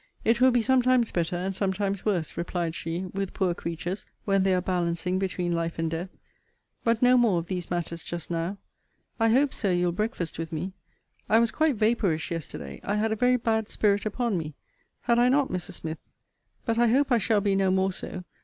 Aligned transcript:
It 0.25 0.41
will 0.41 0.49
be 0.49 0.63
sometimes 0.63 1.11
better, 1.11 1.35
and 1.35 1.55
sometimes 1.55 2.03
worse, 2.03 2.35
replied 2.35 2.73
she, 2.73 3.05
with 3.13 3.35
poor 3.35 3.53
creatures, 3.53 4.07
when 4.25 4.41
they 4.41 4.55
are 4.55 4.59
balancing 4.59 5.19
between 5.19 5.51
life 5.51 5.77
and 5.77 5.91
death. 5.91 6.09
But 6.83 7.03
no 7.03 7.17
more 7.19 7.37
of 7.37 7.45
these 7.45 7.69
matters 7.69 8.03
just 8.03 8.31
now. 8.31 8.57
I 9.19 9.29
hope, 9.29 9.53
Sir, 9.53 9.71
you'll 9.71 9.91
breakfast 9.91 10.39
with 10.39 10.51
me. 10.51 10.73
I 11.29 11.37
was 11.37 11.51
quite 11.51 11.75
vapourish 11.75 12.31
yesterday. 12.31 12.81
I 12.83 12.95
had 12.95 13.11
a 13.11 13.15
very 13.15 13.37
bad 13.37 13.69
spirit 13.69 14.07
upon 14.07 14.39
me. 14.39 14.55
Had 15.01 15.19
I 15.19 15.29
not, 15.29 15.49
Mrs. 15.49 15.73
Smith? 15.81 15.99
But 16.65 16.79
I 16.79 16.87
hope 16.87 17.11
I 17.11 17.19
shall 17.19 17.39
be 17.41 17.55
no 17.55 17.69
more 17.69 17.93
so. 17.93 18.23